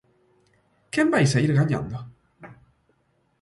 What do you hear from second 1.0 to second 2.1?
vai saír gañando?